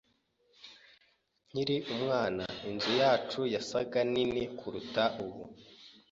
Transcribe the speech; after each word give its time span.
Nkiri 1.49 1.77
umwana, 1.93 2.43
inzu 2.69 2.91
yacu 3.01 3.41
yasaga 3.53 3.99
nini 4.13 4.43
kuruta 4.57 5.03
ubu. 5.25 5.41